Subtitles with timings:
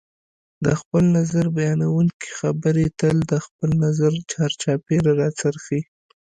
[0.65, 5.81] د خپل نظر بیانونکي خبرې تل د خپل نظر چار چاپېره راڅرخیږي